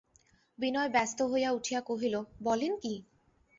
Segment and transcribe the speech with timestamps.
[0.59, 2.15] বিনয় ব্যস্ত হইয়া উঠিয়া কহিল,
[2.43, 2.93] বলেন কী?